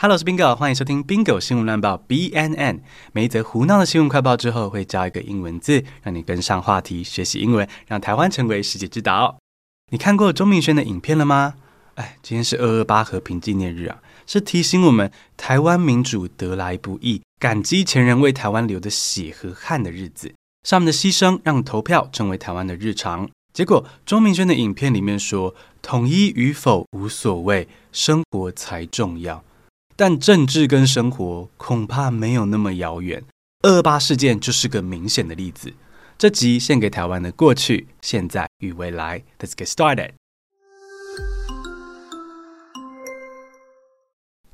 [0.00, 2.82] Hello，我是 Bingo，欢迎收听 Bingo 新闻乱报 BNN。
[3.10, 9.36] 每一则胡闹的新闻快报之后，会教一个英文字，让你跟上话题，学习英文，让台湾成为世界之岛。
[9.90, 11.54] 你看过钟明轩的影片了吗？
[11.96, 20.32] 哎，今天是二二八和平纪念日啊，是提醒我们台湾民主得来不易，感激前人为台湾流的血和汗的日子。
[20.62, 23.28] 上面的牺牲让投票成为台湾的日常。
[23.52, 29.42] 结果钟明轩的影片里面说，统一与否无所谓，生活才重要。
[30.00, 33.24] 但政治跟生活恐怕没有那么遥远，
[33.64, 35.74] 二八事件就是个明显的例子。
[36.16, 39.24] 这集献给台湾的过去、现在与未来。
[39.40, 40.12] Let's get started。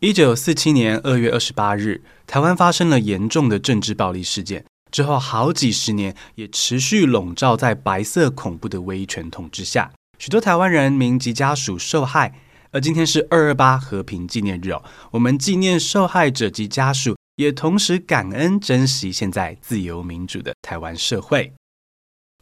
[0.00, 12.40] 一九四七年二月二十八日，台湾发生了严重的政治暴力事件，之后好几十年也持续笼罩在白色恐怖的威权统治下，许多台湾人民及家属受害。
[12.74, 21.52] 而今天是二二八和平纪念日哦，我们纪念受害者及家属，也同时感恩珍惜现在自由民主的台湾社会。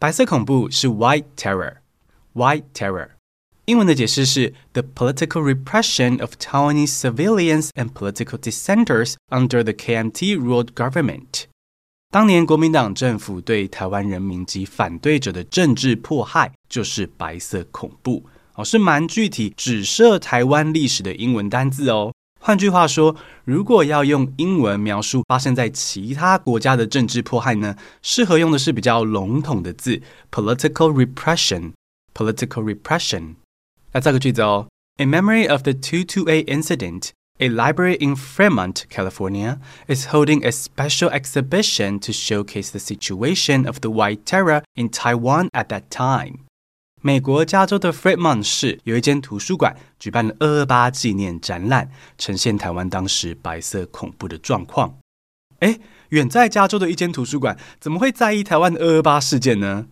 [0.00, 3.10] 白色恐怖是 White Terror，White Terror，
[3.66, 11.42] 英文的解释是 The political repression of Taiwanese civilians and political dissenters under the KMT-ruled government。
[12.10, 18.24] 当年国民党政府对台湾人民及反对者的政治迫害，就是白色恐怖。
[18.64, 22.12] 是蛮具体，指涉台湾历史的英文单字哦。
[22.40, 31.72] 换句话说，如果要用英文描述发生在其他国家的政治迫害呢，适合用的是比较笼统的字，political repression。
[32.14, 33.36] political repression。
[33.92, 34.66] 来造个句子哦。
[34.98, 41.98] In memory of the 228 incident, a library in Fremont, California, is holding a special exhibition
[42.00, 46.40] to showcase the situation of the White Terror in Taiwan at that time.
[47.04, 54.98] 美国加州的 Fremont 市有一间图书馆举办了二二八纪念展览，呈现台湾当时白色恐怖的状况。
[55.58, 55.80] 诶，
[56.10, 59.86] 远在加州的一间图书馆怎么会在意台湾的二二八事件呢？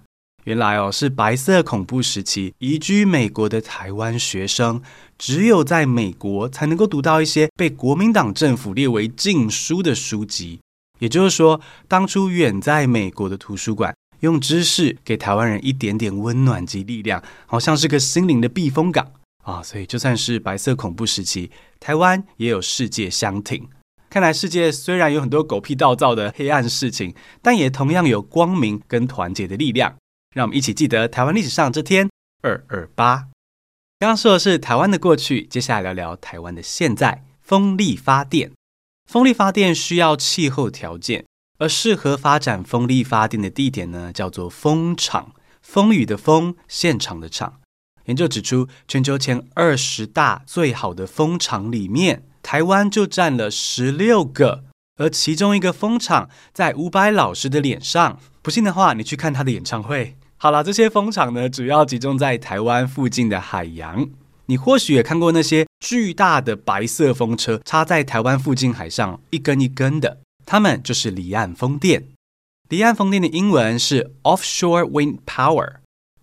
[0.45, 4.81] 原来哦，是白色恐怖时期移居美国的台湾学生，
[5.19, 10.61] 只有在美国才能够读到一些被国民党政府列为禁书的书籍。
[11.01, 13.93] 也就是说，当初远在美国的图书馆。
[14.21, 19.13] 用知识给台湾人一点点温暖及力量，好像是个心灵的避风港
[19.45, 19.63] 啊！
[19.63, 23.69] 所以就算是白色恐怖时期，台湾也有世界相挺。
[24.09, 29.97] 看来世界虽然有很多狗屁倒灶的黑暗事情，但也同样有光明跟团结的力量。
[30.35, 32.09] 让我们一起记得台湾历史上这天
[32.43, 33.29] 二二八。
[33.99, 37.25] 刚刚说的是台湾的过去，接下来聊聊台湾的现在。
[37.41, 38.53] 风力发电，
[39.11, 41.25] 风力发电需要气候条件。
[41.61, 45.33] 而适合发展风力发电的地点呢，叫做风场。
[45.61, 47.61] 风雨的风，现场的场。
[48.07, 54.65] 研究指出，全球前二十大最好的风场里面，台湾就占了十六个。
[54.97, 60.17] 而其中一个风场在伍佰老师的脸上，不信的话，你去看他的演唱会。
[60.39, 64.09] 好了，这些风场呢，主要集中在台湾附近的海洋。
[64.47, 70.19] 你或许也看过那些巨大的白色风车插在台湾附近海上，一根一根的。
[70.51, 72.09] 它们就是离岸风电。
[72.69, 75.77] 离岸风电的英文是 offshore wind power。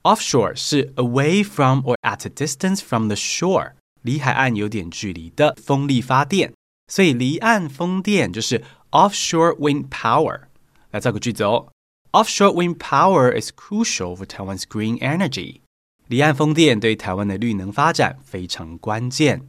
[0.04, 3.72] offshore 是 away from or at a distance from the shore，
[4.02, 6.52] 离海岸有点距离的风力发电。
[6.92, 10.42] 所以离岸风电就是 offshore wind power。
[10.92, 11.70] 来造个句子哦
[12.12, 15.62] ，offshore wind power is crucial for Taiwan's green energy。
[16.08, 19.48] 离岸风电对台湾的绿能发展非常关键。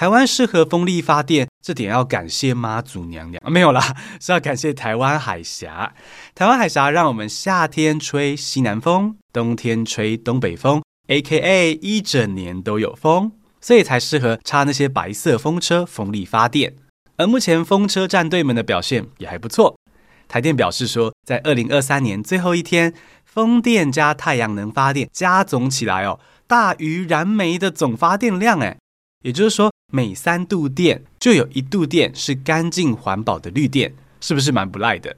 [0.00, 3.50] 台湾适合风力发电，这点要感谢妈祖娘娘 啊。
[3.50, 5.92] 没有啦，是要感谢台湾海峡。
[6.34, 16.76] 台湾海峡让我们夏天吹西南风，冬天吹东北风，AKA 一整年都有风，所以才适合插那些白色风车风力发电。
[17.18, 19.78] 而目前风车战队们的表现也还不错。
[20.26, 22.94] 台电表示说，在二零二三年最后一天，
[23.26, 28.78] 风电加太阳能发电加总起来哦，大于燃煤的总发电量诶，
[29.22, 29.70] 也就是说。
[29.92, 35.16] 每三度电就有一度电是干净环保的绿电，是不是蛮不赖的？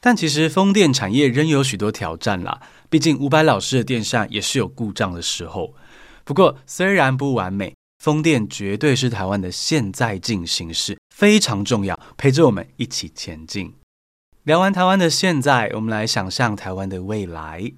[0.00, 5.72] 但其实风电产业仍有许多挑战啦，毕竟伍佰老师的电扇也是有故障的时候。
[6.24, 13.72] 不过虽然不完美，风电绝对是台湾的现在进行式，非常重要，陪着我们一起前进。
[14.42, 17.70] 聊完台湾的现在，我们来想象台湾的未来，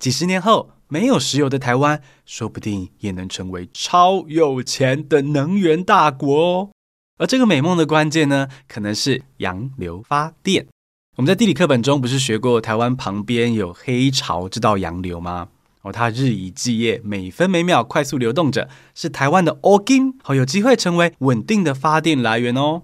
[0.00, 0.70] 几十年后。
[0.94, 6.70] 没有石油的台湾，说不定也能成为超有钱的能源大国哦。
[7.18, 10.68] 而这个美梦的关键呢，可能是洋流发电。
[11.16, 15.48] 我们在地理课本中不是学过台湾旁边有黑潮，知道洋流吗？
[15.82, 22.82] 哦，它日以继夜，每分每秒快速流动着，是台湾的 ogin，，好有机会成为稳定的发电来源哦。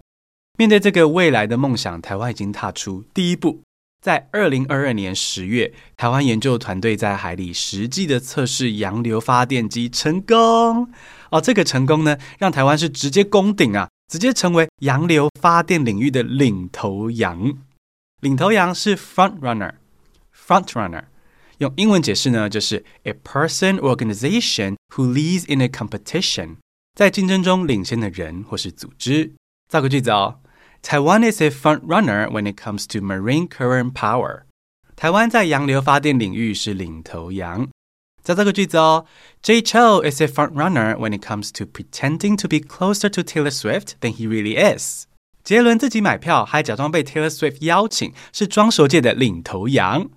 [0.58, 3.60] 面对这个未来的梦想，台湾已经踏出第一步。
[4.00, 10.90] 在二零二二年十月，台湾研究团队在海里实际的测试洋流发电机成功。
[11.30, 17.58] 哦，这个成功呢，让台湾是直接攻顶啊，直接成为洋流发电领域的领头羊。
[18.20, 21.04] 领头羊是 front runner，front runner。
[21.58, 26.56] 用英文解释呢，就是 a person or organization who leads in a competition，
[26.94, 29.34] 在竞争中领先的人或是组织。
[29.68, 30.40] 造个句子哦
[30.81, 34.43] ，Taiwan is a front runner when it comes to marine current power。
[34.95, 37.67] 台湾在洋流发电领域是领头羊。
[38.21, 39.05] 再造个句子哦，
[39.43, 43.51] Jay Chou is a front runner when it comes to pretending to be closer to Taylor
[43.51, 45.05] Swift than he really is。
[45.43, 50.09] 杰伦自己买票还假装被 Taylor Swift 邀请，是装熟界的领头羊。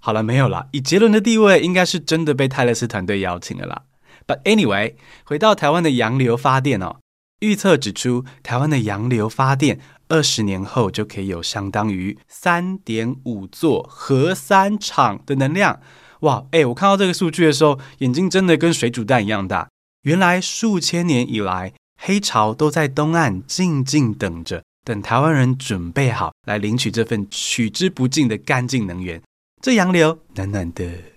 [0.00, 0.68] 好了，没有了。
[0.72, 3.82] 以杰伦的地位，应该是真的被泰勒斯团队邀请了啦。
[4.26, 6.96] But anyway，回到台湾的洋流发电哦，
[7.39, 15.79] 预测指出，台湾的洋流发电二十年后就可以有相当于三点五座核三厂的能量。
[16.21, 19.67] 哇，哎，我看到这个数据的时候，眼睛真的跟水煮蛋一样大。
[20.03, 29.21] 原来数千年以来，黑潮都在东岸静静等着，等台湾人准备好来领取这份取之不尽的干净能源。
[29.61, 31.14] 这洋流暖暖的。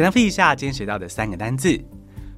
[0.00, 1.78] 简单复习一下今天学到的三个单字：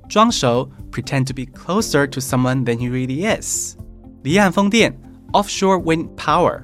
[0.08, 3.76] 装熟 （pretend to be closer to someone than he really is）；
[4.24, 4.92] 离岸风电
[5.30, 6.60] （offshore wind power）；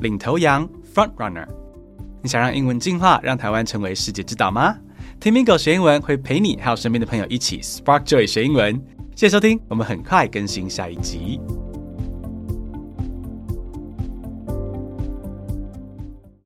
[0.00, 1.46] 领头羊 （front runner）。
[2.22, 4.74] 你想让英文进化，让台湾成为世界之岛吗？
[5.20, 8.82] 听 Mingo 学英文会陪你还有身边的朋友一起 Spark Joy 学英文。
[9.14, 11.42] 谢谢收听，我们很快更新下一集。